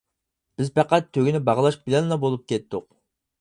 بىز 0.61 0.71
پەقەت 0.79 1.11
تۆگىنى 1.17 1.41
باغلاش 1.51 1.77
بىلەنلا 1.85 2.19
بولۇپ 2.25 2.49
كەتتۇق. 2.55 2.89